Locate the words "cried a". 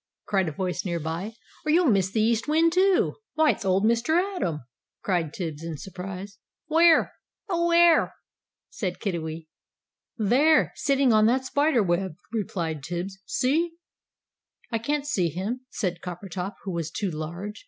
0.25-0.51